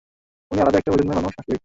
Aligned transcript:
উনি 0.51 0.59
আলাদা 0.61 0.77
একটা 0.77 0.91
প্রজন্মের 0.91 1.17
মানুষ, 1.17 1.33
আসলেই। 1.39 1.59